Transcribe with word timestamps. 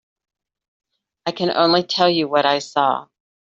I 1.27 1.31
can 1.31 1.51
only 1.51 1.83
tell 1.83 2.09
you 2.09 2.27
what 2.27 2.43
I 2.47 2.57
saw. 2.57 3.05